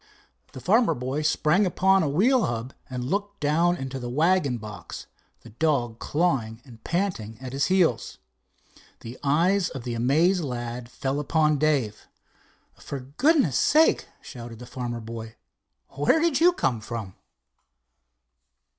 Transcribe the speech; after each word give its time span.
The 0.53 0.59
farmer 0.59 0.95
boy 0.95 1.21
sprang 1.21 1.63
upon 1.67 2.01
a 2.01 2.09
wheel 2.09 2.43
hub 2.47 2.73
and 2.89 3.03
looked 3.05 3.39
down 3.39 3.77
into 3.77 3.99
the 3.99 4.09
wagon 4.09 4.57
box, 4.57 5.05
the 5.41 5.51
dog 5.51 5.99
clawing 5.99 6.59
and 6.65 6.83
panting 6.83 7.37
at 7.39 7.53
his 7.53 7.67
heels. 7.67 8.17
The 9.01 9.19
eyes 9.21 9.69
of 9.69 9.83
the 9.83 9.93
amazed 9.93 10.43
lad 10.43 10.89
fell 10.89 11.19
upon 11.19 11.59
Dave. 11.59 12.07
"For 12.79 12.99
goodness 12.99 13.59
sake!" 13.59 14.07
shouted 14.23 14.57
the 14.57 14.65
farmer 14.65 15.01
boy. 15.01 15.35
"Where 15.89 16.19
did 16.19 16.39
you 16.41 16.51
come 16.53 16.81
from?" 16.81 17.13